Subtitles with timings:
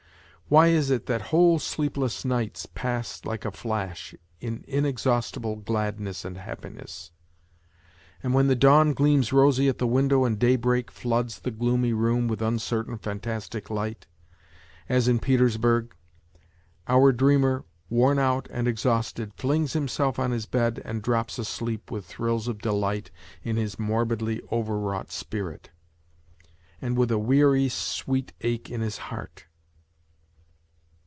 [0.51, 6.37] Why is it that whole sleepless nights pass like a flash in inexhaustible gladness and
[6.37, 7.11] happiness,
[8.21, 12.27] and when the dawn gleams rosy at the window and daybreak floods the gloomy room
[12.27, 14.07] with uncertain, fantastic light,
[14.89, 15.95] as in Petersburg,
[16.85, 22.05] our dreamer, worn out and exhausted, flings himself on his bed and drops asleep with
[22.05, 23.09] thrills of delight
[23.41, 25.69] in his morbidly overwrought spirit,
[26.81, 29.45] and with a weary sweet ache in his heart